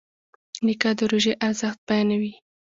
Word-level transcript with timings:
نیکه 0.65 0.89
د 0.97 0.99
روژې 1.11 1.33
ارزښت 1.47 1.79
بیانوي. 1.87 2.33